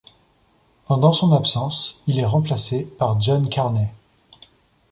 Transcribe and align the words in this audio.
Pendant 0.87 1.13
son 1.13 1.31
absence, 1.31 2.01
il 2.07 2.17
est 2.17 2.25
remplacé 2.25 2.85
par 2.97 3.21
John 3.21 3.47
Carney. 3.47 3.87